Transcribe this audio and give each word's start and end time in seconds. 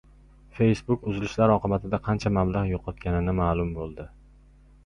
Facebook 0.59 1.03
uzilishlar 1.11 1.53
oqibatida 1.57 1.99
qancha 2.09 2.31
mablag‘ 2.39 2.73
yo‘qotgani 2.73 3.37
ma’lum 3.43 3.71
bo‘ldi 3.77 4.09